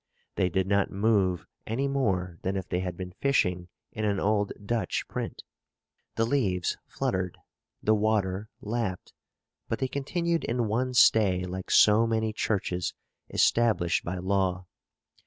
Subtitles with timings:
[0.33, 4.51] They did not move any more than if they had been fishing in an old
[4.65, 5.43] Dutch print.
[6.15, 7.37] The leaves fluttered,
[7.83, 9.13] the water lapped,
[9.69, 12.95] but they continued in one stay like so many churches
[13.29, 14.65] established by law.